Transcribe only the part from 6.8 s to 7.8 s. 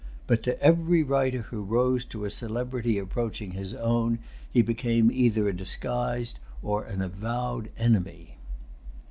an avowed